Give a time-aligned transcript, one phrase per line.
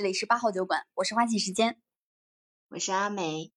[0.00, 1.76] 这里是八号酒馆，我是花季时间，
[2.70, 3.52] 我是阿梅。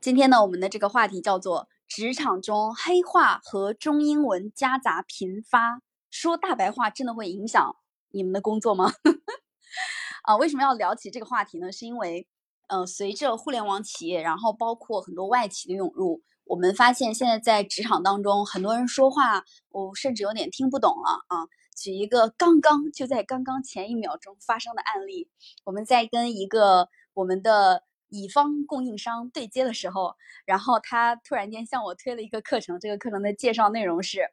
[0.00, 7.76] 今天呢，我们的这个话题叫做职场中黑话和中英文夹杂频发，说大白话真的会影响
[8.12, 8.90] 你们的工作吗？
[10.24, 11.70] 啊，为什么要聊起这个话题呢？
[11.70, 12.26] 是因为，
[12.68, 21.44] 呃，随着互联网企业，然后包括很多外企的涌入，我们发现现在在职场当中，很多人说话，我甚至有点听不懂了啊。
[21.76, 25.28] 举一个刚刚就在刚刚前一秒钟发生的案例，
[25.64, 30.14] 我们在跟一个我们的乙方供应商对接的时候，
[30.46, 34.30] 然后他突然间向我推了一个课程，这个课程的介绍内容是：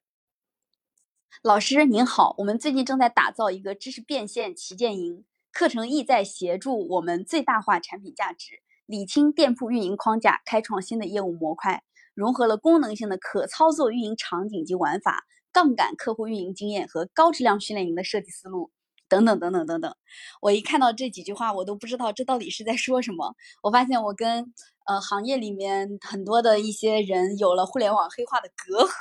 [1.41, 15.25] 老师您好，我们最近正在打造一个知识变现旗舰营，课程意在协助我们最大化产品价值，理清店铺运营框架，开创新的业务模块，融合了功能性的可操作运营场景及玩法。
[15.53, 18.71] 杠杆客户运营经验和高质量训练营的设计思路，
[19.07, 19.95] 等等等等等等。
[20.41, 23.35] 我一看到这几句话，我都不知道这到底是在说什么。
[23.61, 24.53] 我发现我跟
[24.85, 28.91] 呃行业里面很多的一些人有了互联网黑化的隔阂。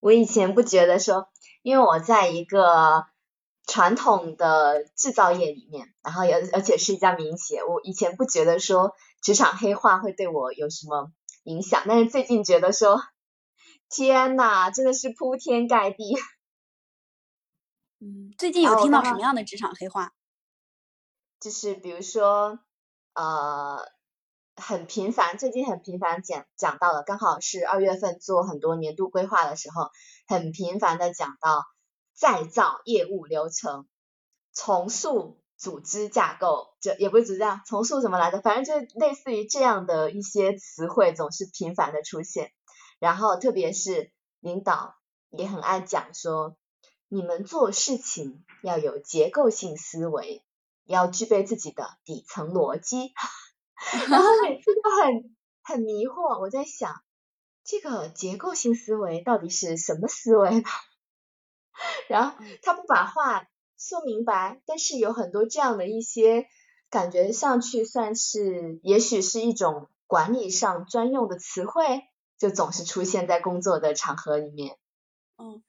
[0.00, 1.28] 我以前不觉得说，
[1.62, 3.06] 因为我在一个
[3.66, 8.94] 传统的制造业里面，然后而而且是一家民企，我以前不觉得说。
[9.22, 11.10] 职场黑化会对我有什么
[11.42, 11.82] 影响？
[11.88, 13.02] 但是最近觉得说，
[13.88, 16.14] 天呐，真的是铺天盖地。
[17.98, 20.12] 嗯，最近有听到什么样的职场黑话？
[21.40, 22.60] 就是比如说，
[23.14, 23.78] 呃，
[24.54, 29.90] 很频繁，最近很频繁讲讲到了，刚好是二月份做很多年度规划的时候，
[30.28, 31.64] 很频繁的讲到
[32.16, 33.86] 再造业务流程，
[34.52, 35.38] 重塑。
[35.58, 42.52] 组织架构，这也不是组织架重塑什么来着，反正就类似于这样的一些词汇总是频繁的出现。
[42.98, 44.96] 然后特别是领导
[45.30, 46.58] 也很爱讲说，
[47.08, 50.44] 你们做事情要有结构性思维，
[50.84, 53.14] 要具备自己的底层逻辑。
[54.10, 57.02] 然后每次都很很迷惑，我在想
[57.64, 60.68] 这个结构性思维到底是什么思维呢？
[62.08, 63.46] 然后他不把话。
[63.78, 66.46] 说明白，但是有很多这样的一些
[66.88, 72.04] 感觉上去算是，也许是一种管理上专用的词汇，
[72.38, 74.78] 就总是出现在工作的场合里面。
[75.36, 75.62] 嗯，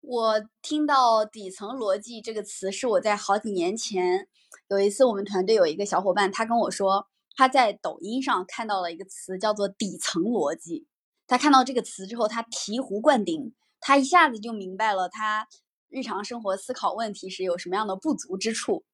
[0.00, 4.26] 我听到底层逻辑这个词是我在好几年前
[4.70, 10.86] 有一次我们团队有一个小伙伴，他跟我说他在抖音上看到了一个词叫做底层逻辑，
[11.26, 15.48] 他看到这个词之后，他醍醐灌顶，他一下子就明白了他。
[15.88, 18.84] 日常生活思考问题时有什么样的不足之处？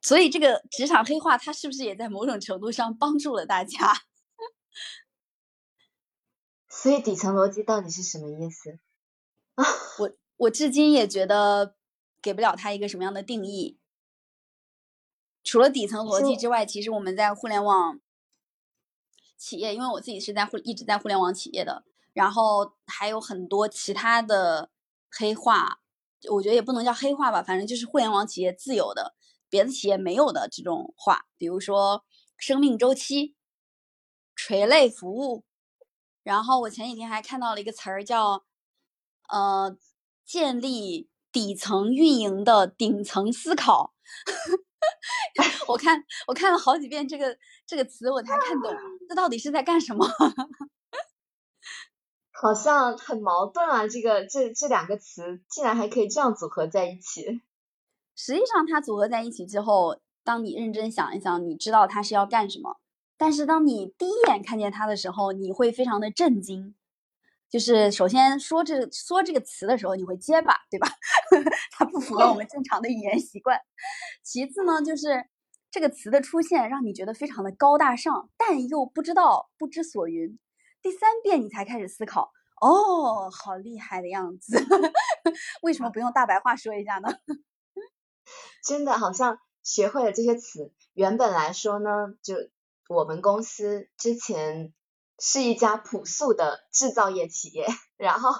[0.00, 3.92] 所以这个职场黑化，它是不是也在某种程度上帮助了大家？
[6.70, 8.78] 所以底层逻辑到底是什么意思？
[9.54, 9.64] 啊，
[9.98, 11.76] 我我至今也觉得
[12.20, 13.78] 给不了他一个什么样的定义。
[15.44, 18.00] 除了底层逻辑之外，其实我们在互联网
[19.36, 24.70] 企业，因为我自己是在互一直在互联网企业的，然后还有很多其他的。
[25.14, 25.80] 黑化，
[26.30, 29.14] 我觉得也不能叫黑化吧，反正就是互联网企业自有的，
[29.50, 32.02] 别的企业没有的这种话，比如说
[32.38, 33.34] 生命周期、
[34.34, 35.44] 垂类服务。
[36.22, 38.42] 然后我前几天还看到了一个词儿叫，
[39.28, 39.76] 呃，
[40.24, 43.92] 建立底层运营的顶层思考。
[45.68, 47.36] 我看我看了好几遍这个
[47.66, 48.74] 这个词，我才看懂，
[49.06, 50.08] 这到底是在干什么？
[52.42, 53.86] 好像很矛盾啊！
[53.86, 57.40] 这个这这两个词竟然还可以这样组合在一起。
[58.16, 62.78] 实际上，它组合在一起之后，当你认真想一想，你知道它是要干什么。
[63.16, 66.74] 但是，当你第一眼看见它的时候，你会非常的震惊。
[67.48, 70.88] 就是首先说这说这个词的时候，你会结巴，对吧？
[71.78, 73.60] 它不符合我们正常的语言习惯。
[74.24, 75.26] 其次呢，就是
[75.70, 80.40] 这个词的出现让你觉得非常的高大上，但又不知道不知所云。
[80.82, 84.58] 第三遍你才开始思考，哦，好厉害的样子，
[85.62, 87.08] 为什么不用大白话说一下呢？
[88.66, 90.72] 真的好像学会了这些词。
[90.92, 91.90] 原本来说呢，
[92.22, 92.34] 就
[92.88, 94.72] 我们公司之前
[95.18, 98.30] 是一家朴素的制造业企业，然后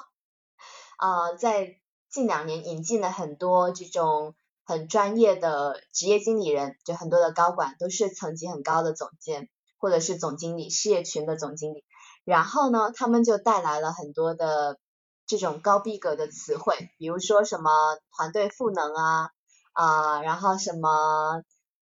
[0.99, 1.79] 啊，在
[2.11, 4.35] 近两年引进了很多这种
[4.65, 9.49] 很专业的职业经理人，就很多的高管都是层级很高的总监
[9.79, 11.85] 或者是总经理，事业群的总经理。
[12.25, 14.79] 然后呢，他们就带来了很多的
[15.27, 17.71] 这种高逼格的词汇，比如说什么
[18.17, 19.31] 团队赋能啊
[19.73, 21.43] 啊，然后什么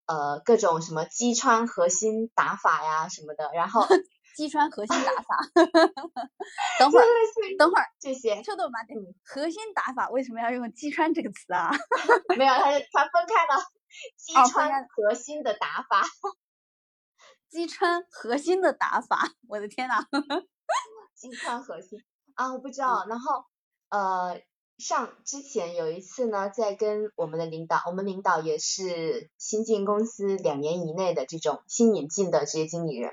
[0.06, 3.86] 呃各种什么击穿核心打法呀什么的，然后
[4.38, 5.38] 击穿核心打 法。
[6.80, 7.06] 等会儿，
[7.58, 8.80] 等会儿，这些臭豆妈，
[9.24, 11.70] 核心打法为什么要用击穿这个词啊？
[12.38, 13.64] 没有，它它分开了，
[14.18, 16.02] 击穿核心的打法，
[17.54, 20.06] 击穿核心的打法，我的天呐！
[21.16, 22.00] 击穿核心
[22.34, 23.06] 啊，我不知道。
[23.08, 23.46] 然后
[23.90, 24.42] 呃。
[24.80, 33.12] 上之前有一次呢，在跟我们的领导，我们领导也是新进公司两年以内的这种新引进的职业经理人，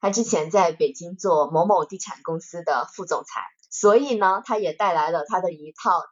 [0.00, 6.02] 他之前在北京做某某地产公司的副总裁，所以呢，他也带来了他的一套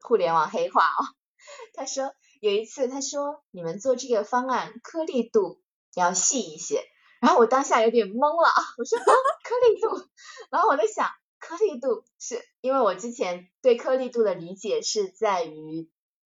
[0.00, 1.04] 互联网黑话哦。
[1.74, 5.60] 他说有一次，他说你们做这个方案颗粒度
[5.94, 6.84] 要细一些，
[7.20, 10.08] 然后我当下有点懵了啊，我说颗粒度，
[10.50, 11.08] 然后我在想。
[11.40, 15.88] 颗粒度是因为我之前对颗粒度的理解是在于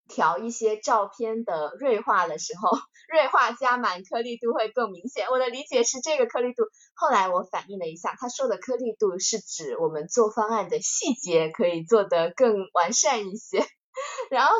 [0.08, 2.76] 调一些照片的锐化的时候，
[3.08, 5.28] 锐化加满颗粒度会更明显。
[5.28, 6.64] 我的理解是这个颗粒度，
[6.94, 13.64] 后来我反映了一下，他说的颗粒度是指我们做方案的细节可以做得更完善一些。
[14.30, 14.52] 然后，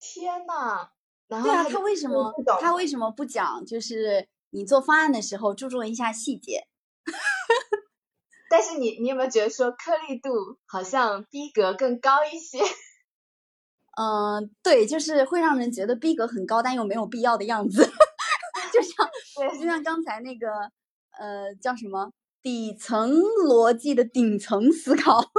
[0.00, 0.90] 天呐，
[1.28, 3.64] 然后对啊，他为什么他为什么不讲？
[3.64, 6.66] 就是你做方案的时候注重一下细节。
[8.50, 12.58] 但是你你有没有觉得说颗粒度好像逼格更高一些？
[13.96, 17.84] 嗯， 对，就是会让人觉得逼格很高，但又没有必要的样子。
[18.72, 19.08] 就像
[19.58, 20.48] 就像刚才那个
[21.18, 22.12] 呃叫什么
[22.42, 25.30] 底层逻辑的顶层思考。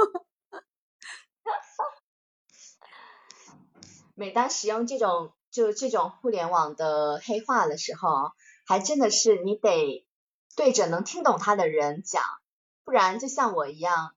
[4.14, 8.32] 每当使用这种就这种互联网的黑话的时候，
[8.72, 10.06] 还真的是你得
[10.56, 12.22] 对着能听懂它的人讲。
[12.84, 14.14] 不然就像我一样，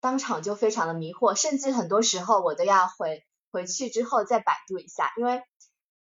[0.00, 5.42] 当场就非常的迷惑，甚至很多时候我都要回回去之后再百度一下，因为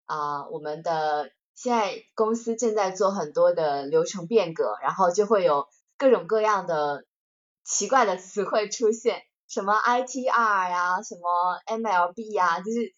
[0.07, 5.67] 啊，我们的现在公司正在做很多的流程变革，然后就会有
[5.97, 7.05] 各种各样的
[7.65, 12.95] 奇怪的词汇出现，什么 ITR 呀，什么 MLB 呀，就是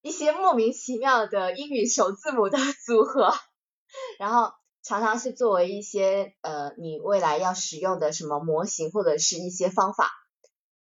[0.00, 3.34] 一些莫名其妙的英语首字母的组合，
[4.18, 4.52] 然后。
[4.86, 10.10] 常常是作为一些呃你未来要使用的什么模型或者是一些方法，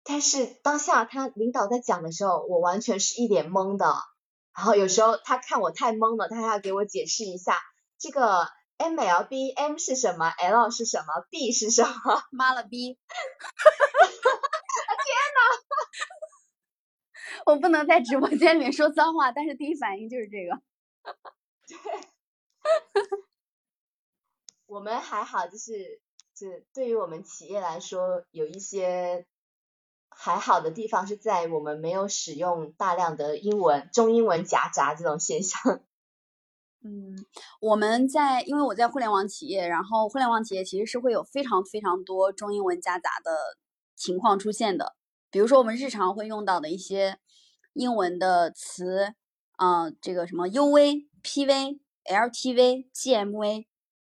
[0.04, 3.94] 但是当下他领导在讲的时候，我完全是一脸懵的。
[4.58, 7.62] 然后有时候他看我太懵了，他还要给我解释一下
[8.00, 8.48] 这个
[8.78, 12.24] M L B M 是什么，L 是什么，B 是什么？
[12.32, 12.98] 妈了逼！
[12.98, 12.98] 天
[15.36, 15.40] 呐！
[17.46, 20.60] 我不能在直播间里面说脏话，但是第一反应就是这个。
[24.68, 26.02] 我们还好，就是
[26.34, 29.26] 就对于我们企业来说，有一些
[30.10, 35.82] 还好的地方是在我们没有使用大量的英文、中英文夹杂这种现象。
[36.88, 37.26] 嗯，
[37.62, 43.58] 我们在因为我在互联网企业，然后互联网企业其实是会有非常非常多中英文夹杂的
[43.96, 44.96] 情况出现的。
[45.32, 47.20] 比如说我们日常会用到的一些
[47.74, 49.16] 英文的词，
[49.54, 53.66] 啊，这个什么 UV、PV、LTV、GMV。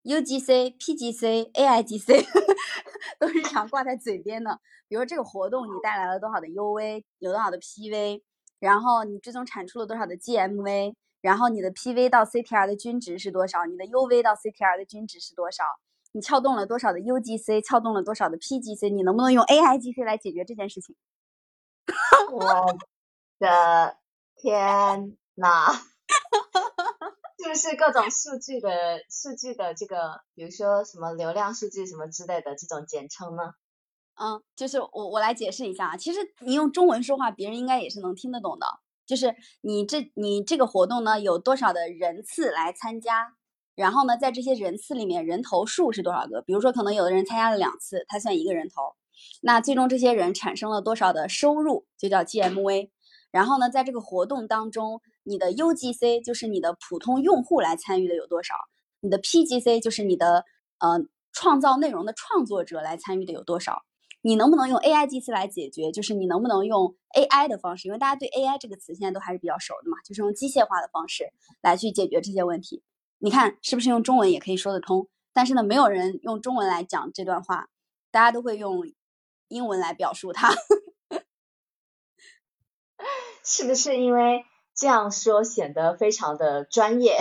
[0.05, 2.27] UGC、PGC、AIGC
[3.19, 4.61] 都是常挂在嘴边的。
[4.87, 8.21] 比如这个活动你带来了多少的 UV，有多少的 PV，
[8.61, 15.65] 然后你最终产出了多少的 GMV，然后你的 PV 到 CTR 的均值是多少，你的 UV 到 CTR 的均值是多少，
[16.13, 20.95] 你撬动了多少的 UGC，撬动了多少的 PGC，你能不能用 AIGC 来解决这件事情？
[22.31, 22.77] 我
[23.39, 23.97] 的
[24.37, 25.94] 天呐！
[27.55, 33.43] 是不是各种数据的数据的这个，比如说什么流量数据什么之类的这种简称呢？
[34.17, 38.67] 嗯，就是我我来解释一下啊，其实你用中文说话，别人应该也是能听得懂的。
[39.07, 43.35] 就是你这你这个活动呢，有多少的人次来参加？
[43.75, 46.43] 然后呢，在这些人次里面，人头数是多少个？
[46.43, 48.95] 比如说，可能有的人参加了两次，他算一个人头。
[49.43, 52.91] 那最终这些人产生了多少的收入，就叫 GMV。
[53.31, 55.01] 然后呢，在这个活动当中。
[55.25, 58.55] 你的 UGC 就是你的普通用户来参与的有多少？
[59.01, 60.45] 你的 PGC 就是你的
[60.79, 61.01] 呃
[61.33, 63.83] 创造内容的创作者来参与的有多少？
[64.23, 65.93] 你能不能用 AIGC 来解决？
[65.93, 67.89] 就是你能不能用 AI 的方式？
[67.89, 72.83] 因为大家对 AI 这个词现在都还是比较熟的嘛，就是用机械化的方式来去解决这些问题。
[73.19, 75.09] 你看是不是用中文也可以说得通？
[75.35, 77.69] 但是呢，没有人用中文来讲这段话，
[78.11, 78.91] 大家都会用
[79.49, 80.55] 英文来表述它。
[83.45, 84.47] 是不是因为？
[84.75, 87.19] 这样说显得非常的专业。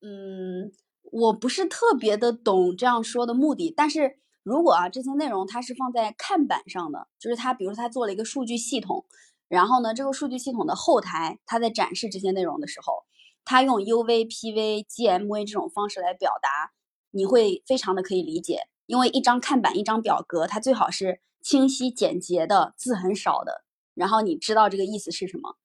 [0.00, 0.72] 嗯，
[1.12, 9.04] 我不是特别的懂这样说的目的，但是如果啊这些内容它是放在看板上的，就是它，比如说它做了一个数据系统，
[9.48, 13.04] 然后呢，这个数据系统的后台，它在展示这些内容的时候，
[13.44, 16.72] 它用 UV、PV、GMV 这种方式来表达
[17.10, 25.56] 你会非常的可以理解，因为一张看板、一张表格，它最好是清晰简洁的，字很少的，然后你知道这个意思是什么。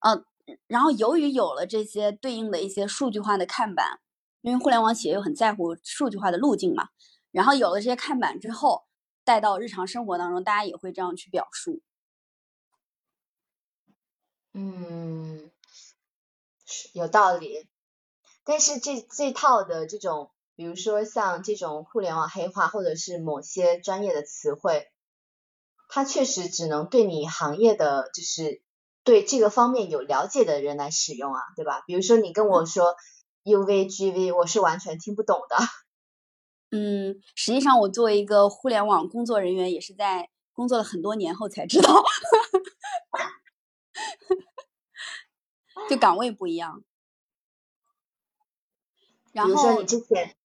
[0.00, 0.24] 呃，
[0.66, 4.00] 然后由于有了这些对应的一些数据化的看板，
[4.40, 6.88] 因为互联网企业又很在乎数据化的路径嘛，
[7.30, 8.84] 然后有了这些看板之后，
[9.24, 11.82] 带到日常生活当中，大家也会这样去表述。
[14.52, 15.50] 嗯，
[16.92, 17.68] 有道理。
[18.42, 24.90] 但是这这套的这种，比如说像这种互联网黑化，或者是某些专业的词汇，
[25.88, 28.62] 它确实只能对你行业的，就是
[29.04, 31.82] 对这个方面有了解的人来使用啊，对吧？
[31.86, 32.94] 比如说你跟我说
[33.44, 35.56] UVGV，我是完全听不懂的。
[36.72, 42.04] 嗯，实际上我作为一个互联网工作人员，也是在工作了很多年后才知道，
[45.88, 46.84] 就岗位不一样。
[49.32, 50.36] 比如说你之前，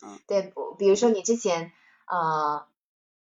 [0.00, 1.72] 嗯对，不，比如说你之前，
[2.06, 2.66] 呃，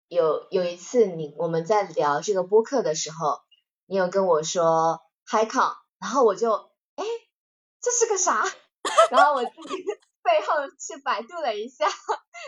[0.08, 3.42] 有有一次你我们在聊这个播客的时候，
[3.90, 6.54] 你有跟我说 HiCon，然后我就，
[6.96, 7.04] 哎，
[7.82, 8.46] 这是个啥？
[9.10, 9.84] 然后我自己
[10.22, 11.88] 背后去百度了一下，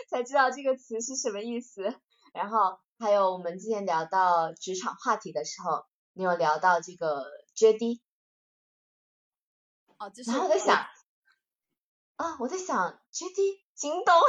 [0.08, 1.98] 才知道这个词是什么意思。
[2.32, 8.00] 然后还有我们之前聊到职场话题的时候，你有聊到这个 JD，
[9.98, 10.86] 哦，就是然后我在想。
[12.16, 14.14] 啊，我在想 JD 京东，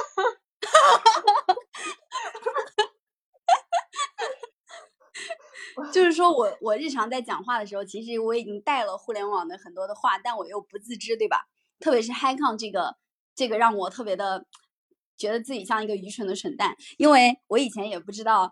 [5.91, 11.47] 就是说我我日常在讲话的时候，其实我已经带了互联网的很多的话，但我又不自知，对吧？
[11.79, 12.95] 特别是 HiCon 这个
[13.35, 14.45] 这个让我特别的
[15.17, 18.51] 觉得自己像一个愚蠢的蠢蛋，因为我以前也不知道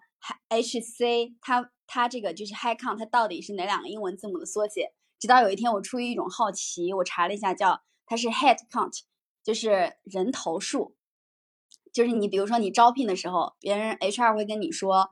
[0.50, 9.02] HC 它它这个就是 HiCon 它到底是哪两个英文字母的缩写，直到有一天我出于一种好奇，我查了一下，叫它是 Head Count。
[9.44, 10.96] 就是人头数，
[11.92, 15.10] 就是你比如说你招聘的时候，别人 HR 会跟你说，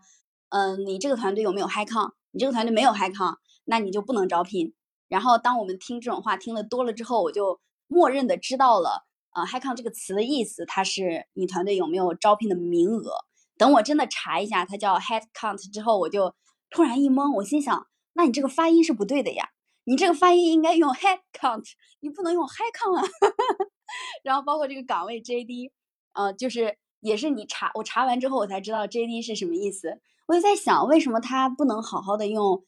[0.49, 2.11] 嗯，你这个团队有没有 High Con？
[2.31, 4.73] 你这个团队没有 High Con，那你就不能招聘。
[5.07, 13.11] 然后当我们听这种话听的多了之后，我就默认的知道了，呃，High Con 这个词的意思，它是你团队有没有招聘的名额。
[13.57, 16.33] 等我真的查一下，它叫 Head Count 之后，我就
[16.69, 19.49] 突然一懵，我心想，那你这个发音是不对的呀，
[19.83, 21.65] 你这个发音应该用 Head Count，
[21.99, 23.03] 你不能用 High Con 啊。
[24.23, 25.71] 然后包括这个岗位 JD，
[26.13, 29.99] 呃，就是也是你查我查完之后我才知道 JD 是什么意思。
[30.29, 32.63] 我就在想，为什么他不能好好的用，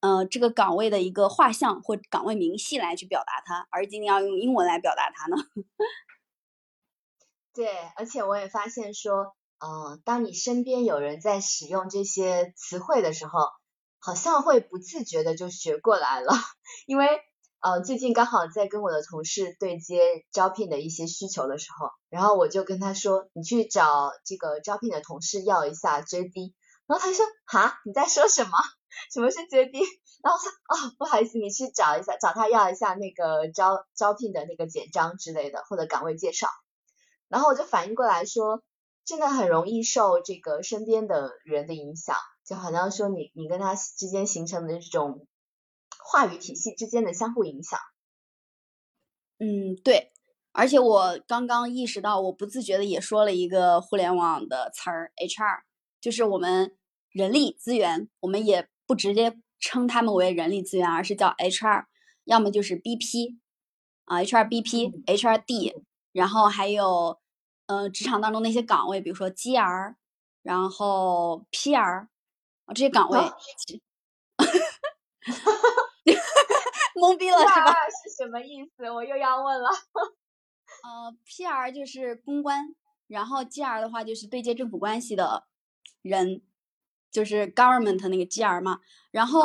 [0.00, 5.36] 呃，这个岗位的一个画像或岗位明细来去表达它，而今天要用英文来表达它呢？
[7.54, 13.48] 对，而且我也发现说，呃，当你身边有人在使用这些词汇的时候，
[13.98, 16.34] 好像会不自觉的就学过来了，
[16.86, 17.08] 因为。
[17.60, 19.98] 呃，最近刚好在跟我的同事对接
[20.30, 26.52] 招聘的一些需求的时候，然后我就跟他说，你去找这个招聘的同事要一下 JD，
[26.86, 28.50] 然后他说，哈，你在说什么？
[29.12, 29.80] 什么是 JD？
[30.22, 36.48] 然后说，哦，不好意思，你去找一下，找他要一下那个招招聘的那个简章之类的，或者岗位介绍。
[37.28, 38.62] 然后我就反应过来说，
[39.04, 45.26] 真的很容易受这个身边的人的影响，就好像说你你跟他之间形成的这种。
[46.08, 47.80] 话语体系之间的相互影响。
[49.40, 50.12] 嗯，对，
[50.52, 55.62] 而且我刚刚意识到，我不自觉的也说了一个互联网的词儿，HR，
[56.06, 56.76] 就是我们
[57.10, 61.86] 人力资源，我们也不直接称他们为人力资源，而是叫 HR，
[62.22, 63.38] 要么就是 BP
[64.04, 65.82] 啊，HRBP，HRD，
[66.12, 67.18] 然后还有
[67.66, 69.96] 呃职场当中那些岗位，比如说 GR，
[70.44, 72.06] 然后 PR，
[72.66, 73.18] 啊这些岗位。
[76.94, 77.74] 懵逼了是吧？
[77.90, 78.88] 是什么意思？
[78.88, 79.68] 我又要问了。
[80.84, 82.76] 呃，PR 就是公关，
[83.08, 85.48] 然后 GR 的话就是对接政府关系的
[86.08, 86.42] 人，
[87.10, 88.80] 就是 government 那个 GR 嘛。
[89.10, 89.42] 然后，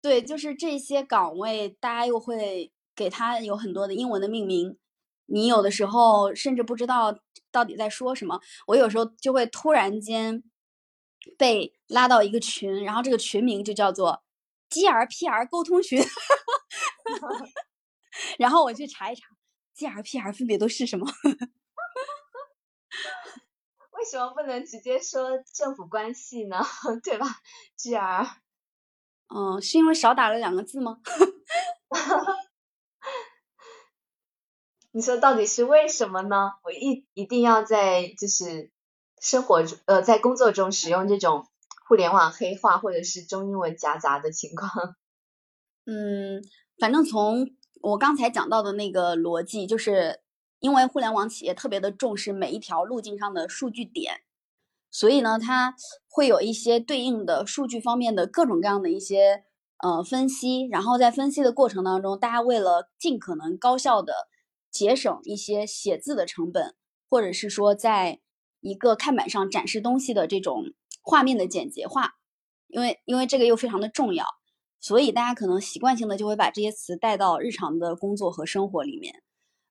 [0.00, 4.76] 对，就是这些岗位，大家又会给他有很多的英文的命名，
[5.26, 7.18] 你有的时候甚至不知道
[7.50, 8.40] 到底在说什么。
[8.66, 10.42] 我有时候就会突然间
[11.38, 14.22] 被拉到一个群，然后这个群名就叫做。
[14.70, 16.02] G R P R 沟通群
[18.38, 19.28] 然后我去查一查
[19.72, 21.06] ，G R P R 分别都是什么？
[24.04, 26.58] 为什么不能直接说政府关系呢？
[27.02, 27.26] 对吧
[27.74, 28.26] ？G R，
[29.34, 30.98] 嗯，是因为少打了两个字吗？
[34.92, 36.50] 你说到底是为什么呢？
[36.64, 38.70] 我一一定要在就是
[39.22, 41.48] 生活中呃在工作中使用这种。
[41.86, 44.96] 互联网黑化或者是中英文夹杂的情况，
[45.84, 46.42] 嗯，
[46.78, 47.46] 反正从
[47.82, 50.22] 我刚才讲到的那个逻辑，就是
[50.64, 54.22] 因为互联网企业特别的重视每一条路径上的数据点，
[54.90, 55.76] 所以呢，它
[56.08, 59.44] 会有一些对应的数据方面的各种各样的一些
[59.82, 64.14] 呃分析，然后在分析的过程当中，大家为了尽可能高效的
[64.70, 66.74] 节省一些写字的成本，
[67.10, 68.20] 或者是说在
[68.60, 72.14] 一个看板上展示东西的这种画面的简洁化，
[72.68, 74.24] 因为因为这个又非常的重要，
[74.80, 79.22] 所以大家可能习惯性的就会把这些词带到日常的工作和生活里面。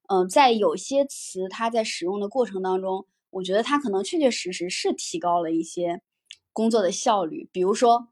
[0.08, 6.02] 嗯，在有些词它在使用的过程当中，我觉得它可能确确实实是提高了一些
[6.52, 7.50] 工作的效率。
[7.52, 8.10] 比如说，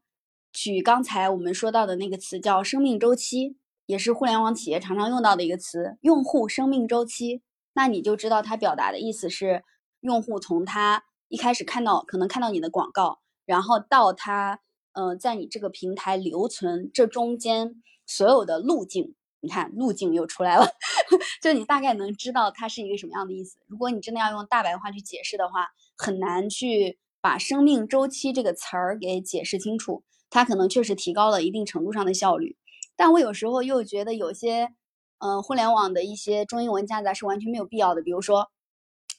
[0.52, 3.56] 举刚才我们说到的那个词叫生命周期，
[3.86, 7.42] 也是互联网企业常常用到的一个词，用户生命周期。
[7.74, 9.62] 那你就知道它表达的意思是，
[10.00, 14.60] 用户从他一开始看到可能看到你的广告，然后到他
[14.92, 19.14] 呃在你这个平台留存，这中间所有的路径。
[19.42, 20.66] 你看路径又出来了，
[21.42, 23.58] 就你大概能知道它是一个什么样的意思。
[23.66, 25.68] 如果你真的要用大白话去解释的话，
[25.98, 30.04] 很难去把生命周期这个词儿给解释清楚。
[30.30, 32.56] 它可能确实提高了一定程度上的效率，
[32.96, 34.70] 但我有时候又觉得有些，
[35.18, 38.00] 嗯，互联网的一些中英文夹杂是完全没有必要的。
[38.00, 38.50] 比如说，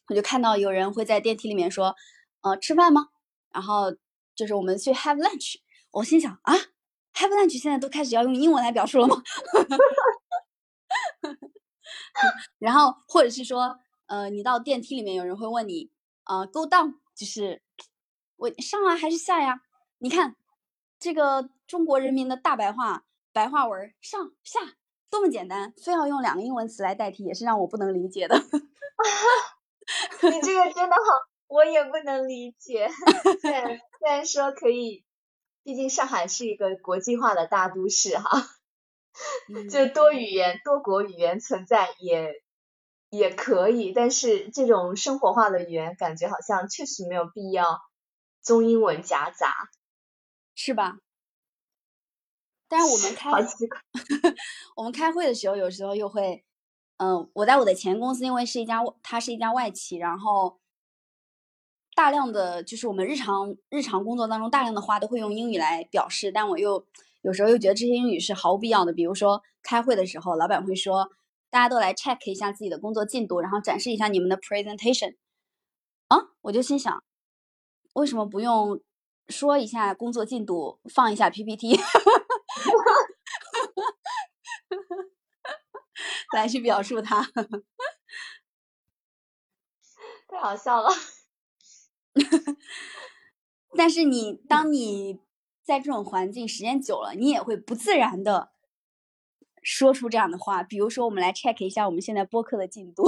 [0.08, 1.96] 我就看到有人会在电梯里面说，
[2.42, 3.10] 呃，吃饭吗？
[3.54, 3.96] 然后
[4.36, 5.58] 就是我们去 have lunch。
[5.92, 6.73] 我心想啊。
[7.16, 9.22] Have lunch 现在都开始要用英文来表述了吗？
[12.60, 13.78] 然后或者是说，
[14.08, 15.92] 呃，你到电梯里面，有人会问你，
[16.26, 17.62] 呃，Go down 就是
[18.38, 19.62] 我上啊还是下呀？
[20.00, 20.36] 你看
[21.00, 24.60] 这个中国人民的大白话白话文，上下
[25.10, 28.36] 多么简单，非要用两个英文词来代替，也是让我不能理解的。
[30.24, 31.02] 你这个真的好，
[31.48, 32.90] 我也不能理解。
[33.42, 33.66] 虽然
[34.00, 35.04] 虽然说可以。
[35.64, 38.50] 毕竟上海是一个国际化的大都市哈，
[39.72, 42.44] 就多语言、多国语言存在也
[43.10, 47.80] 也可以，但是这种生活化的语言感觉好像确实没有必要
[48.44, 49.54] 中英文夹杂，
[50.56, 50.98] 是吧？
[52.68, 53.30] 但是我们开
[54.76, 56.44] 我们开会的时候，有时候又会，
[56.98, 60.60] 嗯，我在我的前公司，因为是一家它是一家外企，然后。
[61.96, 66.86] 大量的就是我们日常日常工作当中大量的话都会用英语来表示，但我又
[67.22, 68.92] 有时候又觉得这些英语是毫无必要的。
[68.92, 71.12] 比如说开会的时候，老板会说
[71.50, 75.16] 大家都来 check 一下自己的工作进度，然后展示一下你们的 presentation。
[76.08, 77.04] 啊，我就心想，
[77.94, 78.82] 为什么不用
[79.28, 81.80] 说一下工作进度，放一下 PPT，
[86.34, 87.22] 来去表述它？
[90.28, 90.90] 太好笑了。
[93.76, 95.20] 但是你当你
[95.64, 98.52] 在这种环境时间久了，你也会不自然的
[99.62, 100.62] 说出这样的话。
[100.62, 103.04] 比如说，我们来 check 一下我们现在播客的进度，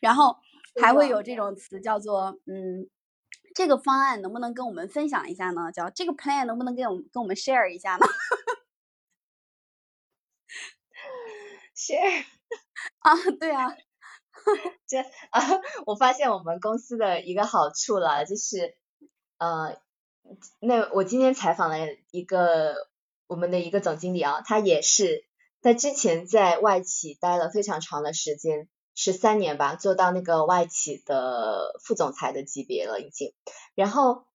[0.00, 0.36] 然后
[0.80, 2.88] 还会有这种词叫做“嗯，
[3.54, 8.06] 这个方案能不能跟我们分享一下呢？”叫这个 plan 能不能跟我们跟我们 share 一下呢？
[11.76, 12.24] share
[12.98, 13.76] 啊，对啊。
[14.86, 14.98] 这
[15.30, 18.76] 啊，我发现我们公司的一个好处了，就是
[19.38, 19.76] 呃，
[20.60, 21.78] 那我今天采访了
[22.12, 22.88] 一个
[23.26, 25.24] 我们的一个总经理啊，他也是
[25.62, 33.32] 他之前在外企待了非常长的时间，十三年吧，做到那个外企的副总裁的级别了已经。
[33.74, 34.26] 然后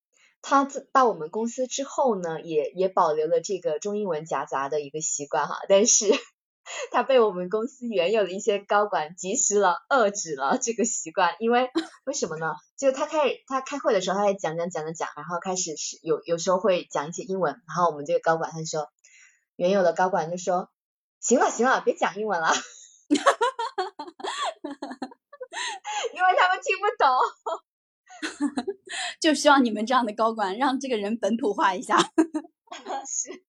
[0.42, 6.06] 他到我们公司之后呢，也也保留了这个中英文夹杂的一个习惯哈，但是。
[6.92, 11.70] 他被我们公司原有的一些高管及时了遏制了这个习惯，因为
[12.06, 12.54] 为什么呢？
[12.78, 18.90] 就他开始他开会的时候，他在讲讲讲讲讲，然后开始是有有时候会讲一些英文，然后我们这个高管他说，
[19.56, 20.70] 原有的高管就说，
[21.20, 22.50] 行了行了，别讲英文了，
[23.10, 23.18] 因
[26.24, 27.10] 为他们听不懂，
[29.20, 31.98] 就需要你们这样的高管让这个人本土化一下，
[33.08, 33.44] 是，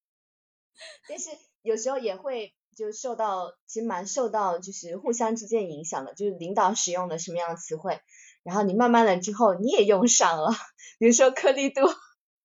[1.08, 1.30] 但是
[1.62, 2.54] 有时候也会。
[2.82, 8.00] 就受到其实蛮受到就是互相之间影响的，就是领导使用的什么样的词汇，
[8.42, 10.50] 然后你慢慢的之后你也用上了，
[10.98, 11.82] 比如说颗粒度，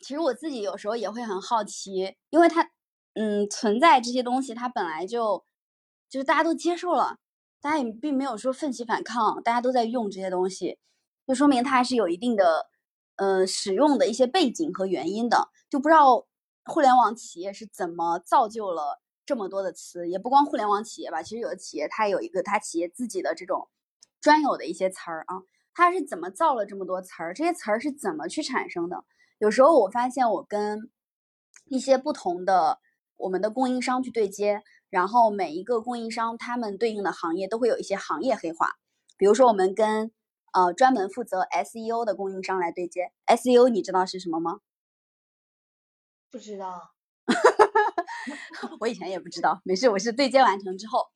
[0.00, 2.70] 其实我自己有时候也会很好奇，因为它，
[3.14, 5.44] 嗯，存在这些东西，它本来就
[6.08, 7.18] 就是大家都接受了，
[7.60, 10.78] 大家也并没有说奋起反抗，大家都在用这些东西，
[11.26, 12.66] 就说明它还是有一定的，
[13.16, 15.48] 呃，使用的一些背景和原因的。
[15.68, 16.28] 就不知道
[16.64, 23.68] 互联网企业是怎么造就了这么多的词，也不光互联网企业吧，其实有的企业它有一个它企业自己的这种
[24.20, 25.42] 专有的一些词儿啊。
[25.74, 27.34] 他是怎么造了这么多词儿？
[27.34, 29.04] 这些词儿是怎么去产生的？
[29.38, 30.90] 有时候我发现我跟
[31.66, 32.78] 一些不同的
[33.16, 38.70] 我们的供应商去对接，然后每一个供应商他们对应的行业都会有一些行业黑话。
[39.16, 40.12] 比如说我们跟
[40.52, 44.60] 呃专门负责 SEO 的供应商来对接，SEO 你知道是什么吗？
[46.30, 46.92] 不知道，
[48.80, 49.60] 我以前也不知道。
[49.64, 51.08] 没事，我是对接完成之后，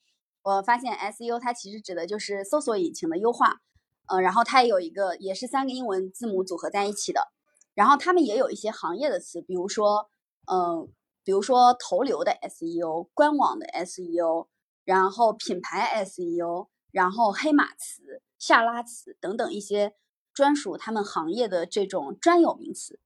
[0.42, 3.60] 我发现 SEO 它其实指的就是搜索引擎的优化。
[4.08, 7.28] 嗯，然后它也有一个，也是三个英文字母组合在一起的。
[7.74, 10.10] 然后他们也有一些行业的词，比如说，
[10.50, 10.88] 嗯，
[11.22, 14.48] 比如说投流的 SEO、官网的 SEO，
[14.84, 19.94] 然后品牌 SEO，然后黑马词、下拉词等等一些
[20.34, 22.98] 专属他们行业的这种专有名词。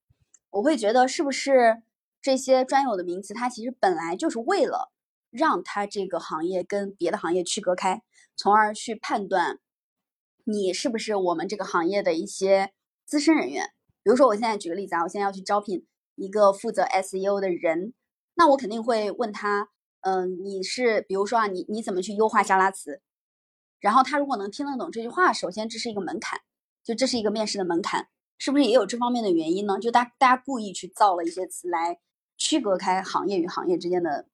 [0.50, 1.82] 我会觉得，是不是
[2.22, 4.90] 这些专有的名词，它其实本来就是为了
[5.30, 8.02] 让它这个行业跟别的行业区隔开，
[8.36, 9.58] 从而去判断。
[10.44, 12.72] 你是不是我们这个行业的一些
[13.04, 13.72] 资深人员？
[14.02, 17.94] 比如说，我现在举个例子啊，我现在要去招聘一个负责 SEO 的人，
[18.34, 19.68] 那我肯定会问他，
[20.00, 23.00] 嗯，你是比如说啊，你你怎么去优化下拉词？
[23.78, 26.40] 然后他如果能听得懂这句话，首先这是一个门槛，
[26.82, 29.78] 就这是一个面试的门槛，是不是也有这方面的原因呢？
[29.78, 32.00] 就大大家故意去造了一些词来
[32.36, 34.26] 区隔开行业与行业之间的，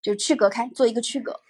[0.00, 1.40] 就区隔开，做一个区隔。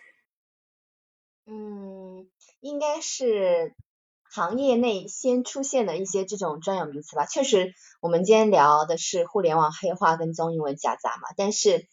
[1.47, 2.27] 嗯。
[2.65, 3.75] 应该是
[4.23, 7.27] 行业内先出现的一些这种专有名词吧。
[7.27, 11.29] 确实，我们今天聊的是互联网黑化跟中英文夹杂嘛。
[11.37, 11.87] 但是，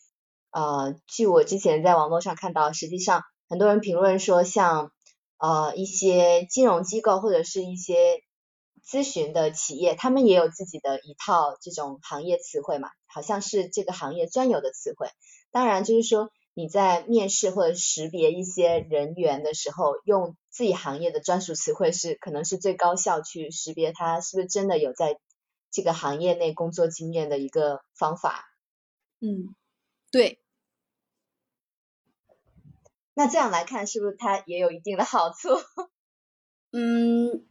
[0.51, 4.93] 呃，据我之前在网络上看到，实际上很多人评论说，像
[5.39, 8.23] 呃一些金融机构或者是一些
[8.81, 15.09] 咨询的企业，他们也有自己的一套这种行业词汇嘛，好像是这个行业专有的词汇。
[15.51, 16.29] 当然，就是说。
[16.53, 25.17] 你在面试或者识别一些人员的时候，用自己行业的专属词汇是可能是最高效去识别他是不是真的有在
[25.71, 28.53] 这个行业内工作经验的一个方法。
[29.21, 29.55] 嗯，
[30.11, 30.39] 对。
[33.13, 35.49] 那这样来看，是不是它也有一定的好处？
[36.71, 37.47] 嗯，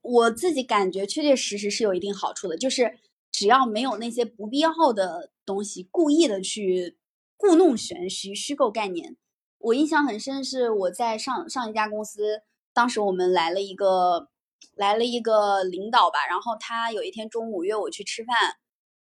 [0.00, 2.98] 我自己感觉确确实实是有一定好处的，就是
[3.30, 6.96] 只要没有那些不必要的东西，故意的去。
[7.38, 9.14] 故弄玄虚、虚构概念，
[9.58, 12.42] 我印象很深，是我在上上一家公司，
[12.72, 14.28] 当时我们来了一个
[14.74, 18.36] 来了一个领导吧，然后他有一天中午约我去吃饭，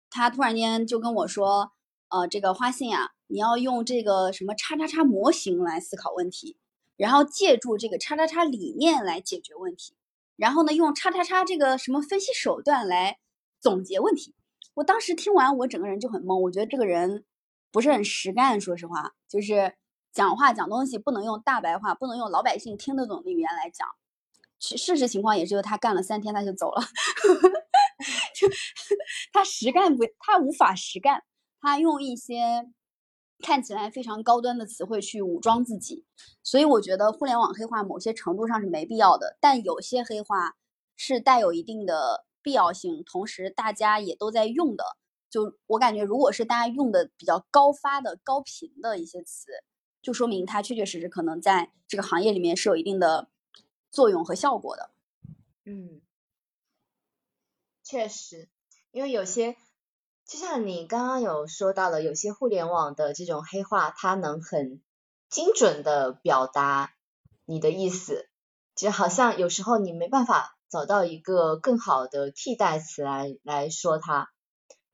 [0.09, 1.71] 他突然间就跟我说，
[2.09, 6.57] 呃，这个花信啊，你要用这个什么叉叉叉模型来思考问题，
[6.97, 9.95] 然后借助这个叉叉叉理念来解决问题，
[10.35, 13.19] 然后呢，用叉叉叉这个什么分析手段来
[13.59, 14.33] 总结问题。
[14.75, 17.23] 我当时听完，我整个人就很懵，我觉得这个人。
[17.71, 19.73] 不是很实干，说实话，就是
[20.15, 23.85] 讲话讲东西不能用大白话，不能用老百姓听得懂的语言来讲。
[24.57, 26.81] 事实情况也只有他干了三天他就走了，
[28.33, 28.47] 就
[29.33, 31.21] 他实干不，他无法实干，
[31.59, 32.71] 他用一些
[33.39, 36.05] 看起来非常高端的词汇去武装自己。
[36.41, 40.53] 所以我觉得互联网黑化某些程度上是没必要的，但有些黑化
[40.95, 44.85] 是带有一定的必要性，同时大家也都在用的。
[45.29, 49.51] 就我感觉，如果是大家用的比较高发的、高频的一些词，
[50.05, 53.27] 就说明它确确实实可能在这个行业里面是有一定的
[53.89, 54.91] 作用和效果的。
[55.63, 55.99] 嗯，
[57.83, 58.47] 确实，
[58.91, 59.53] 因为有些
[60.27, 64.79] 就像你刚刚有说到了，有些互联网的这种黑话，它能很
[65.27, 66.93] 精准的表达
[67.45, 68.29] 你的意思，
[68.75, 74.29] 就好像有时候你没办法找到一个更好的替代词来来说它。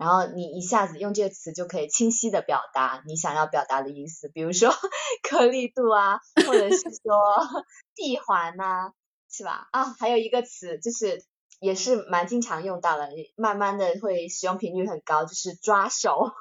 [0.02, 4.72] 然后你一下子用这个词就可以清晰的表达你想要表达的意思，比如说
[5.22, 7.14] 颗粒度啊，或者是说
[7.94, 8.94] 闭环呐，
[9.30, 9.70] 是吧？
[9.72, 11.24] 啊，还有一个词就是
[11.60, 16.32] 也是蛮经常用到的，慢慢的会使用频率很高，就是抓手，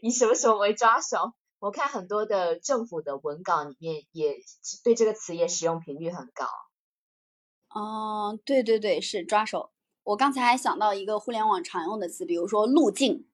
[0.00, 1.32] 以什么什么为抓手？
[1.58, 4.36] 我看很多的政府的文稿里面也
[4.84, 6.46] 对这个词也使用频率很高。
[7.70, 9.72] 哦，对对对，是抓手。
[10.08, 13.28] 我刚才还想到一个互联网常用的词，比如说路径、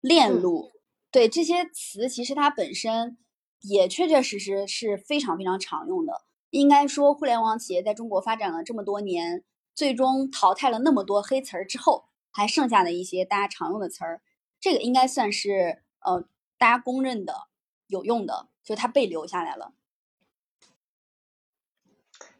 [0.00, 0.72] 链路，
[1.10, 3.16] 对这些词，其实它本身
[3.60, 6.26] 也确确实实是非常非常常用的。
[6.50, 9.42] 应该说，互联网企业在中国发展了这么多年，
[9.74, 14.20] 最终淘汰了那么多黑词儿之后，还剩下的一些大家常用的词儿，
[14.60, 17.48] 这个应该算是呃大家公认的
[17.86, 19.72] 有用的，就它被留下来了。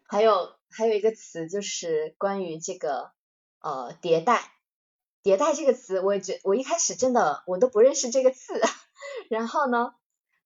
[0.03, 3.13] 还有还有一个词就是关于这个。
[3.63, 4.51] 呃，迭代，
[5.23, 8.61] 迭代这个词，我也觉我一开始真的我都不认识这个字，
[9.31, 9.95] 然后呢，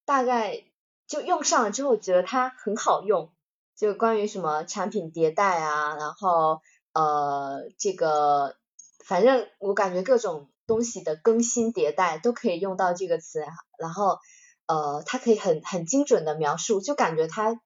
[0.06, 0.66] 大概
[1.08, 3.34] 就用上了之后，觉得它很好用，
[3.76, 6.62] 就关于什么产品迭代啊，然后
[6.94, 8.56] 呃，这个
[9.04, 13.44] 反正我感觉各种东西的更新迭代都可以用到这个词，
[13.80, 14.20] 然后
[14.68, 17.60] 呃，它可以很很精准的描述，就感觉它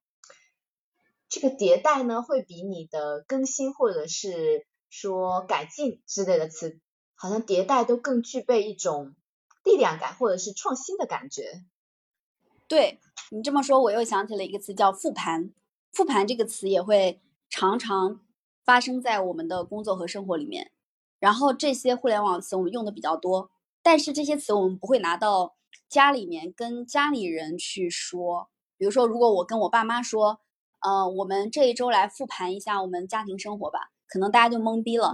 [1.28, 6.80] 这个迭代呢，会比你的更新或者是说改进之类的词，
[7.16, 9.16] 好像迭代都更具备一种
[9.64, 11.64] 力量感或者是创新的感觉。
[12.68, 13.00] 对
[13.32, 15.52] 你这么说，我又想起了一个词叫复盘。
[15.94, 18.20] 复盘这个词也会常常
[18.66, 20.72] 发生在我们的工作和生活里面。
[21.20, 23.50] 然后这些互联网词我们用的比较多，
[23.82, 25.56] 但是这些词我们不会拿到
[25.88, 28.50] 家里面跟家里人去说。
[28.78, 30.42] 比如说，如果我跟我爸妈说，
[30.80, 33.91] 呃，我们这一周来复盘一下我们家庭生活吧。
[34.12, 35.14] 可能大家就懵逼了，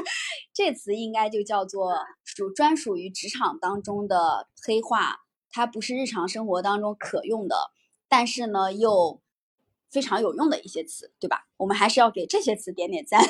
[0.52, 7.56] 这词应该就叫做属专属于职场当中的黑话，它不是日常生活当中可用的，
[8.06, 9.22] 但是呢又
[9.90, 11.48] 非常有用的一些词，对吧？
[11.56, 13.24] 我们还是要给这些词点点赞。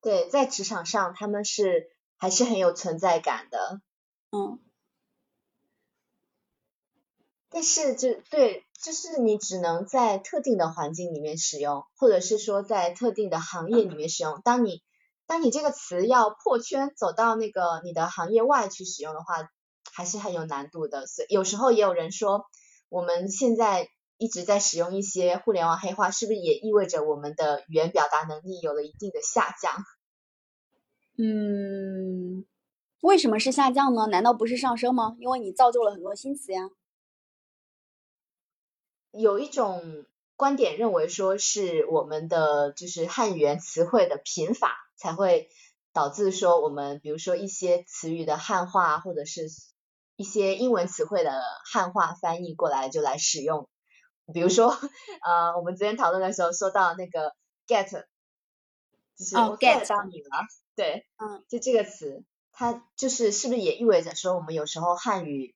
[0.00, 3.80] 对，在职场上他们是还是很有存在感的，
[4.30, 4.60] 嗯。
[7.50, 14.40] 但是就对，就是你只能在特定的环境里面使用，或者是说在特定的行业里面使用。
[14.44, 14.82] 当你
[15.26, 19.50] 当你这个词要破圈走到那个你的行业外去使用的话，
[19.92, 21.06] 还是很有难度的。
[21.06, 22.46] 所以有时候也有人说，
[22.88, 29.72] 我们现在一直在使用一些互联网黑话，是不是也意味着我们的语言表达能力有了一定的下降？
[31.18, 32.46] 嗯，
[33.00, 34.06] 为什么是下降呢？
[34.06, 35.16] 难道不是上升吗？
[35.18, 36.70] 因为你造就了很多新词呀。
[39.10, 40.04] 有一种
[40.36, 45.48] 观点认为，说是我们的就是汉语言词汇的贫乏，才会
[45.92, 49.48] 导致说我们比如说一些词语的汉化，或者是
[50.16, 53.68] 一些英文词汇的汉化翻译过来就来使用。
[54.32, 54.68] 比如说，
[55.24, 57.34] 呃，我们昨天讨论的时候说到那个
[57.66, 58.04] get，
[59.16, 60.28] 就是我 get 到你了，
[60.76, 65.54] 对，嗯，就这个词，它就是是不是也意味着说我们有时候汉语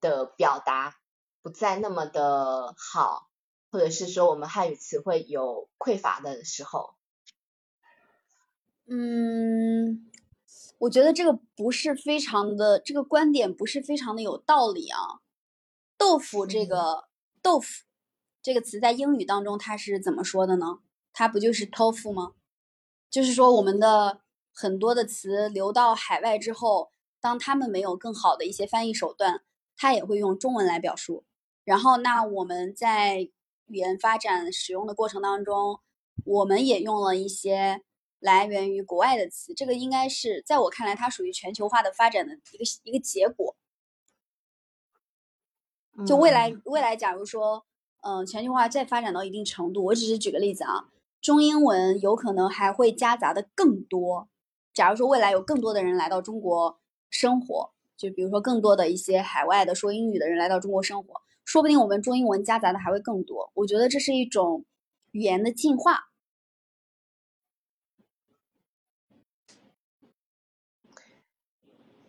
[0.00, 0.96] 的表达。
[1.42, 3.28] 不再那么的好，
[3.70, 6.94] 或者是说我们汉语词汇有匮乏的时候，
[8.86, 10.08] 嗯，
[10.78, 15.20] 我觉得这个不是非常的，这个观点不是非常的有道理啊。
[15.98, 17.08] 豆腐这个
[17.42, 17.84] 豆腐
[18.42, 20.78] 这个词在英语当中它是怎么说的呢？
[21.12, 22.34] 它不就是 tofu 吗？
[23.10, 24.20] 就是说我们的
[24.52, 29.42] 很多的词流到海外之后，当他们没有更好的一些翻译手段，
[29.76, 31.24] 它也会用中文来表述。
[31.64, 33.20] 然后，那我们在
[33.66, 35.78] 语言发展使用的过程当中，
[36.24, 37.82] 我们也用了一些
[38.18, 39.54] 来源于国外的词。
[39.54, 43.56] 这个应该是在我看来，它属于全球化的发展的一个一个结果。
[46.06, 47.64] 就未来未来，假如说，
[48.00, 50.88] 嗯，全球化再发展到一定程度，我只是举个例子啊，
[51.20, 54.28] 中英文有可能还会夹杂的更多。
[54.74, 61.21] 假如说未来有更多的人来到中国生活，就比如说更多的一些海外的说英语的人来到中国生活。
[61.52, 64.64] 说不定我们中英文夹杂的还会更多，我觉得这是一种
[65.10, 65.98] 语言的进化。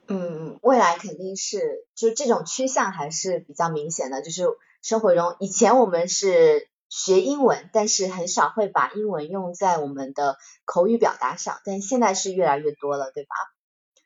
[0.08, 4.22] 嗯，未来肯定是就这种趋向还是比较明显的。
[4.22, 4.44] 就是
[4.82, 13.36] 生活中，以前我们是学英文，但是很少会把英文用在我们的口语表达上，但现在是越来越多了，对吧？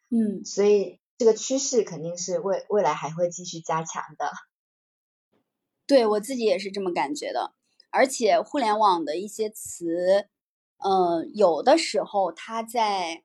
[0.10, 4.32] 嗯，所以这个趋势肯定是未未来还会继续加强的。
[5.88, 7.54] 对我自己也是这么感觉的，
[7.89, 10.28] 而且互联网的一些词，
[10.84, 13.23] 嗯，有的时候它在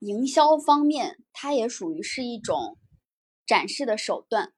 [0.00, 2.76] 营销方面，它也属于是一种
[3.46, 4.52] 展示的手段。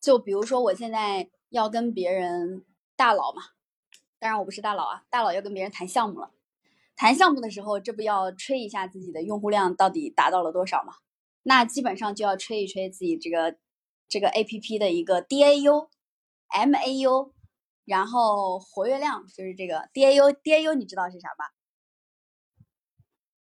[0.00, 2.64] 就比如说，我现在要跟别人
[2.96, 3.42] 大佬嘛，
[4.18, 6.32] 当然我不是大佬啊，大佬要跟别人谈项目了。
[6.96, 10.94] 谈项目的时候，这不要吹一下自己的用户量到底达到了多少吗？
[11.42, 13.56] 那基本上就要吹一吹自己这个
[14.08, 15.90] 这个 A P P 的一个 D A U、
[16.48, 17.34] M A U，
[17.84, 21.52] 然后活跃量就是这个 D A U、D A U，你知道是啥吧？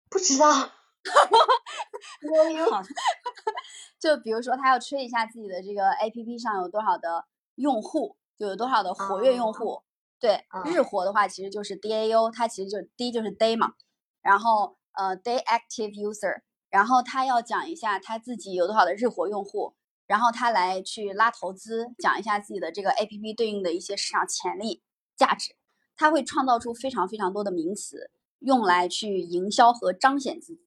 [0.09, 0.71] 不知道。
[2.21, 2.65] D A U
[3.99, 7.25] 就比如说，他要吹一下自己的这个 A P P 上有多少的
[7.55, 9.83] 用户，就有多少的活跃用户。
[10.19, 13.73] 对，日活的话其实就是 D A U，它其实就 D 就是 day 嘛，
[14.21, 19.75] 然后呃 day active user，然后他要讲一下他自己有多少的日活用户，
[20.07, 24.83] 然后他来去拉投资，讲一下自己的这个 A P P 对应的一些市场潜力
[25.15, 25.55] 价值，
[25.95, 30.61] 他会创造出非常非常多的名词，用来去营销和彰显自己。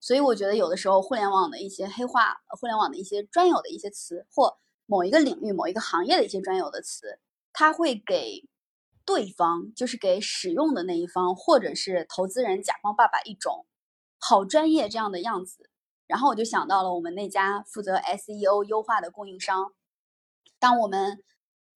[0.00, 7.18] 所以我觉得有的时候互联网的一些黑话，互联网的一些专有的一些词，或某一个领域、某一个行业的一些专有的词，
[7.52, 8.48] 它会给
[9.04, 13.66] 对方，就是给使用的那一方，或者是投资人、甲方爸爸一种
[14.18, 15.70] 好专业这样的样子。
[16.06, 19.72] 然后我就想到了我们那家负责 SEO 优化的供应商，
[20.58, 21.22] 当我们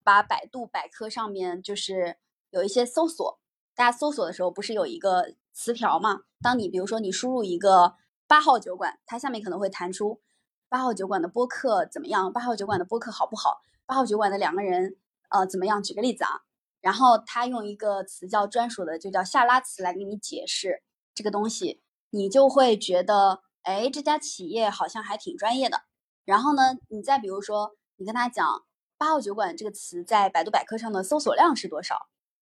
[0.04, 2.18] 把百度百科上面就是
[2.50, 3.40] 有一些搜索，
[3.76, 6.22] 大家搜索的时候不是有一个词条嘛？
[6.42, 7.96] 当你比如说你输入一个。
[8.30, 10.22] 八号酒馆，它下面可能会弹出
[10.70, 12.32] 八号酒馆的播客怎么样？
[12.32, 13.64] 八号酒馆的播客好不好？
[13.88, 14.98] 八号酒馆的两个人
[15.30, 15.82] 呃怎么样？
[15.82, 16.42] 举个例子啊，
[16.80, 20.84] 然后他用一个词叫专属的，就叫下拉词来给你解释
[21.16, 23.42] 这个东西，你就会觉得
[23.74, 25.82] 哎这家企业好像还挺专业的。
[26.26, 28.66] 然后呢，你再比如说你跟他讲
[28.98, 31.96] 八号酒馆这个词在百度百科上的搜索量是多少，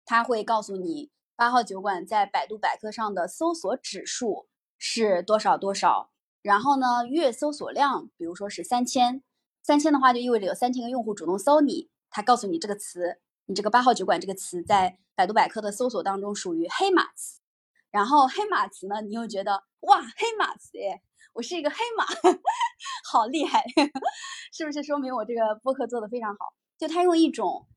[0.06, 4.48] 他会告诉你八号酒馆在百度百科上的搜索指数。
[4.78, 6.12] 是多少多少？
[6.42, 9.24] 然后呢，月搜索量，比如说是三千，
[9.64, 17.40] 三千的话就意味着有三千个用户主动搜你，他告诉你这个词，你这个八号酒馆这个词在百度百科的搜索当中属于黑马词。
[17.90, 21.02] 然后黑马词呢，你又觉得哇，黑马词耶，
[21.36, 22.06] 我是一个黑马，
[23.12, 23.62] 好厉害，
[24.54, 26.54] 是不是说明我这个播客做的非常好？
[26.78, 27.68] 就他用一种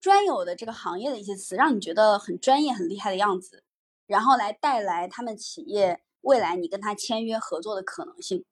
[0.00, 3.62] 专有的这个行业的一些词，让你觉得很专业、很厉害的样子。
[4.06, 8.44] 然后来带来他们企业未来你跟他签约合作的可能性。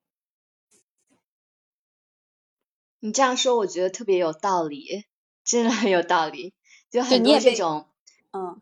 [2.99, 5.05] 你这样说，我觉得特别有道理，
[5.43, 6.53] 真的很有道理。
[6.91, 7.89] 就 很多这种，
[8.33, 8.61] 嗯，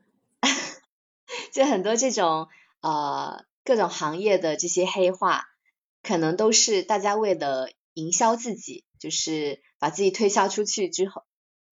[1.51, 2.47] 就很多这种
[2.79, 5.48] 呃各种行业的这些黑话，
[6.01, 11.23] 可能都是大家为了营销自己，就是把自己推销出去之后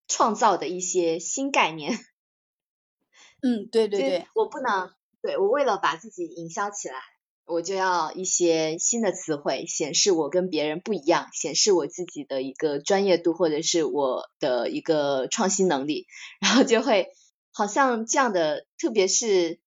[0.08, 1.92] 创造的一些新概念。
[3.42, 4.90] 嗯，对对对，我不能。
[5.22, 7.00] 对我为了把自己营销起来，
[7.46, 16.06] 我就要一些新的词汇，显示我跟别人不一样，显示我自己的一个专业度或者是我的一个创新能力，
[16.40, 17.08] 然后就会
[17.52, 19.58] 好像这样的，特别是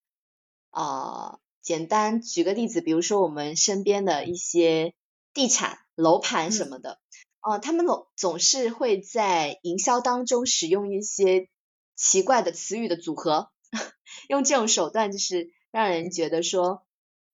[0.70, 4.94] 啊，简单举个例子，比如说我们身边的一些
[5.34, 7.00] 地产楼盘什么的，
[7.40, 11.50] 啊，他们总总是会在营销当中使用一些
[11.96, 13.52] 奇怪的词语的组合。
[14.28, 16.84] 用这种手段，就是让人觉得说，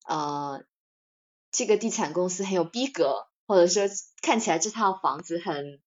[0.05, 0.65] 呃，
[1.51, 3.83] 这个地产公司很有逼格，或者说
[4.21, 5.81] 看起来这套房子很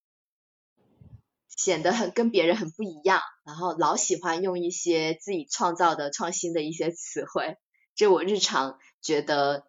[1.48, 7.58] 显得很跟别人很不一样，然后老喜欢用一些自己创造的创新的一些词汇。
[7.98, 9.66] 就我日常觉得，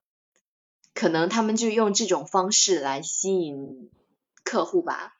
[0.93, 3.91] 可能他们就用这种方式来吸引
[4.45, 5.17] 客户吧。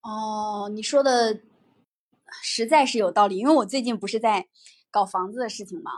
[0.00, 1.42] 哦，你说的
[2.40, 4.48] 实在是有道理，因为我最近不是在。
[4.90, 5.90] 搞房子的事情嘛，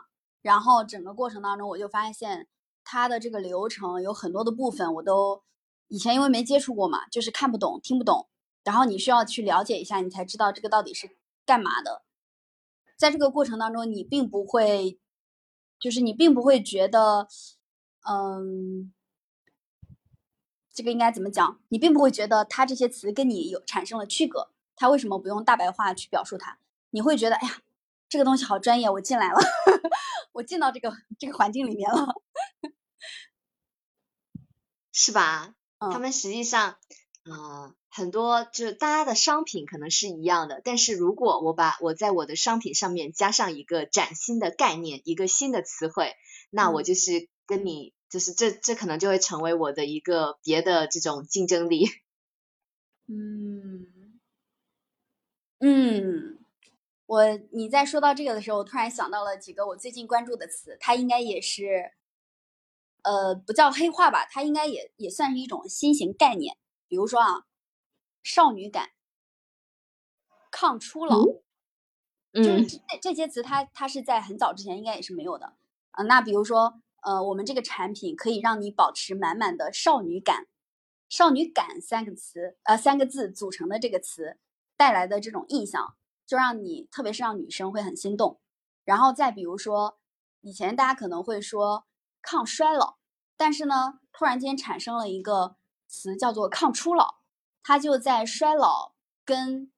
[0.43, 2.49] 然后整个过程当中，我就发现
[2.83, 5.45] 它的这个流程有很多的部分，我都
[5.87, 8.29] 以前因为没接触过嘛，就是看不懂、听不懂，
[8.65, 12.03] 然后你需要去了解一下，你才知道这个到底是干嘛的。
[12.99, 14.99] 在这个过程当中，你并不会，
[15.81, 17.27] 就是你并不会觉得，
[18.09, 18.93] 嗯，
[20.73, 21.61] 这个应该怎么讲？
[21.71, 26.59] 你并不会觉得它这些词跟你有产生了区隔，它为什么不用大白话去表述它？
[26.91, 27.63] 你会觉得，哎呀。
[28.11, 29.39] 这个东西好专业，我进来了，
[30.35, 32.09] 我进到这个这个环境里面了，
[34.91, 35.55] 是吧？
[35.79, 36.77] 他们实际上，
[37.23, 46.15] 呃，很多就是大家的商品可能是一样的，但是如果我把我在我的商品上面加上一个崭新的概念，一个新的词汇，
[46.49, 51.89] 那我就是跟你，就是这这可能就会成为我的一个别的这种竞争力。
[53.07, 53.87] 嗯，
[55.59, 56.39] 嗯。
[57.05, 61.93] 我你在说到这个的时候，我突然想到了几个我最近关注的词，它应该也是
[63.03, 66.57] 呃，不叫黑化吧，它应该也也算是一种新型概念。
[66.89, 67.45] 比如说啊，
[68.23, 68.91] 少女感、
[70.51, 71.25] 抗初老，
[72.33, 75.55] 就是这这些词，它它是在很早之前应该也是没有的
[75.93, 76.05] 啊。
[76.05, 80.47] 那比如说，呃，我们这个产品可以让你保持满满的少女感，
[81.09, 84.39] 少女感三个词，呃，三个字组成的这个词
[84.77, 85.97] 带来的这种印象，
[86.27, 88.41] 就让你特别是让女生会很心动。
[88.85, 89.99] 然后再比如说，
[90.41, 91.87] 以前大家可能会说
[92.23, 92.99] 抗衰老，
[93.37, 95.57] 但是呢，突然间产生了一个
[95.87, 97.20] 词叫做抗初老，
[97.63, 98.95] 它就在衰老
[99.25, 99.71] 跟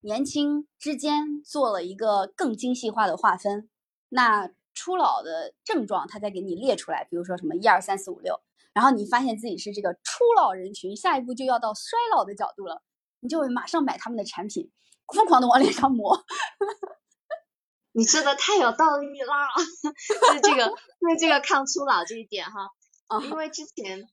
[0.00, 3.68] 年轻之间做了一个更精细化的划分。
[4.08, 8.40] 那初老的症状，他再给你列出来，比如说什么一二三四五六，
[8.72, 12.82] 然后你发现自己是这个初老人群，下一步就要到衰老的角度了，
[13.20, 14.70] 你就会马上买他们的产品，
[15.14, 16.24] 疯狂的往脸上抹。
[17.92, 20.68] 你说的太有道理啦， 就是这个，
[21.00, 22.70] 就是这个抗初老这一点哈，
[23.24, 24.08] 因为之前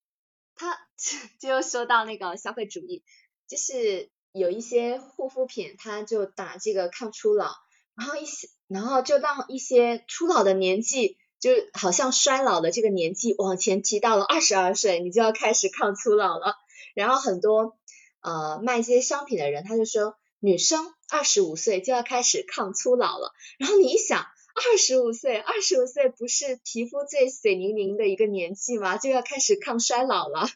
[0.58, 0.78] 他
[1.40, 3.04] 就说到那个消费主义，
[3.48, 7.52] 就是有一些护肤品，它就打这个抗初老，
[7.96, 16.56] 然后一些，然后就让一些初老的年纪，就好像衰老的这个年纪往前提到了二十二岁，你就要开始抗初老了，
[16.96, 17.78] 然后很多
[18.22, 20.16] 呃卖这些商品的人，他就说。
[20.40, 24.28] 女生二十五岁就要开始抗初老了，然后你一想，
[24.58, 28.98] 二十五岁，二十五岁不是皮肤最水灵灵的一个年纪吗？
[28.98, 30.50] 就要开始抗衰老了。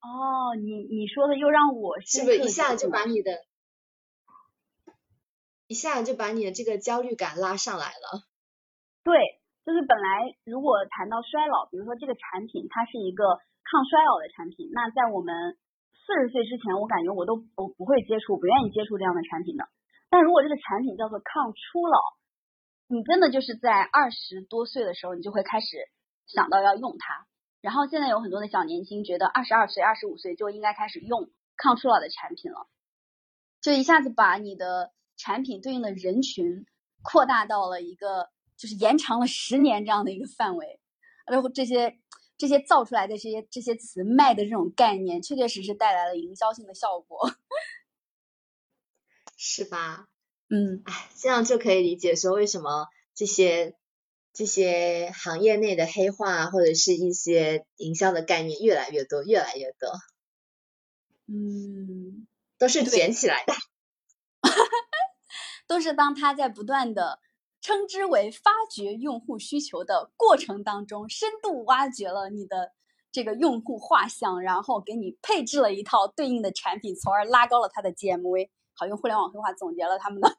[0.00, 3.44] 哦，你你说的又让我是不是一下就把你的，
[5.66, 8.24] 一下就把你的这个焦虑感拉上来了？
[9.04, 9.12] 对，
[9.64, 13.24] 就是本来如果谈到衰老，比如说这个产品它是一个
[13.62, 15.56] 抗衰老的产品，那在我们。
[16.00, 19.68] 四十岁之前，我感觉我都我不会接触，不愿意接触这样的产品的。
[20.08, 22.00] 但如果这个产品叫做抗初老，
[22.92, 25.88] 你真的就是在二十多岁的时候，你就会开始
[26.26, 27.26] 想到要用它。
[27.60, 32.66] 然后现在有很多的小年轻觉得二十二岁、二十五岁就应该开始用抗初老的产品了，
[33.60, 36.66] 就一下子把你的产品对应的人群
[37.02, 40.80] 扩大到了一个，就是延长了十年这样的一个范围，
[41.26, 41.98] 然后这些。
[42.40, 47.30] 这些造出来的这些这些词卖的这种概念，确确实实带来了营销性的效果，
[49.36, 50.08] 是吧？
[50.50, 53.76] 嗯，哎，这样就可以理解说为什么这些
[54.32, 59.90] 这些行业内的黑话或者是一些营销的概念越来越多，越来越多。
[61.26, 62.26] 嗯，
[62.58, 63.54] 都是捡起来的，
[65.68, 67.20] 都是当他在不断的。
[67.62, 72.72] 称之为发掘用户需求的过程当中，深度挖掘了你的
[73.12, 78.48] 这个用户画像，然后给你配置了一套对应的产品，从而拉高了它的 GMV。
[78.80, 80.36] 好，用互联网黑话总结了他们的，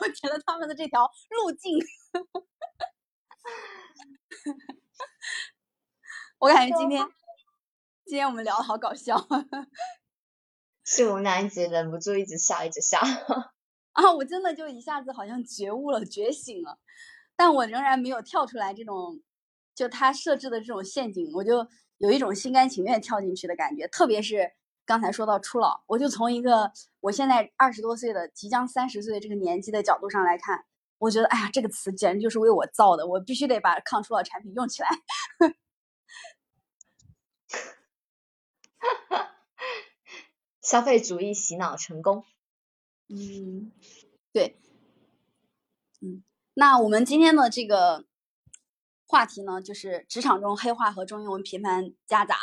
[0.00, 1.76] 我觉得他们的这条路径，
[6.38, 7.04] 我感觉今天
[8.04, 9.26] 今天我们聊的好搞笑，
[10.86, 13.00] 是我们俩一直忍不住一直笑，一直笑。
[13.90, 16.78] 啊，我真的就一下子好像觉悟了、觉醒了，
[17.34, 19.20] 但我仍然没有跳出来这种，
[19.74, 21.66] 就他设置的这种陷阱，我就
[21.98, 23.88] 有一种心甘情愿跳进去的感觉。
[23.88, 24.52] 特别是
[24.86, 30.64] 刚才说到初老，我就从一个我现在二十多岁的、即将三十岁这个年纪的角度上来看，
[30.98, 34.88] 我觉得，哎呀，这个词简直就是为我造的，我必须得把抗初老产品用起来。
[40.60, 42.24] 消费主义洗脑成功。
[43.08, 43.70] 嗯，
[44.32, 44.58] 对，
[46.00, 46.24] 嗯，
[46.54, 48.06] 那我们今天的这个
[49.06, 52.36] 话题呢，就是职场中黑话和中英文频繁夹杂，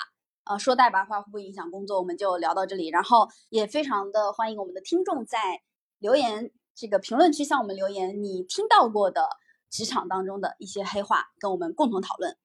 [0.51, 1.97] 呃，说大白话会不会影响工作？
[1.97, 5.61] 我们就聊到这里，然后也非常的欢迎我们的听众在
[5.99, 9.29] 留言这个评论区向我们留言，你听到过的
[9.69, 12.35] 职场当中的一些黑话，跟我们共同讨论。